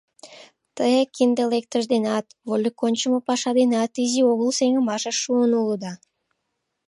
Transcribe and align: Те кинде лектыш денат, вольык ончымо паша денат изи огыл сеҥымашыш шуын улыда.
Те 0.75 0.87
кинде 1.15 1.43
лектыш 1.53 1.83
денат, 1.93 2.25
вольык 2.47 2.77
ончымо 2.85 3.19
паша 3.27 3.51
денат 3.59 3.91
изи 4.03 4.21
огыл 4.31 4.49
сеҥымашыш 4.59 5.17
шуын 5.23 5.51
улыда. 5.61 5.93